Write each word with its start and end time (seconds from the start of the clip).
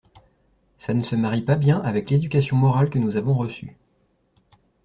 Ça 0.79 0.95
ne 0.95 1.03
se 1.03 1.15
marie 1.15 1.43
pas 1.43 1.53
bien 1.55 1.79
avec 1.79 2.09
l’éducation 2.09 2.57
morale 2.57 2.89
que 2.89 2.97
nous 2.97 3.17
avons 3.17 3.35
reçue. 3.35 3.77